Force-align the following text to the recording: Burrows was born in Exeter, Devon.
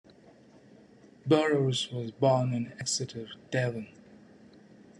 Burrows 1.27 1.91
was 1.91 2.09
born 2.09 2.55
in 2.55 2.71
Exeter, 2.79 3.27
Devon. 3.51 3.87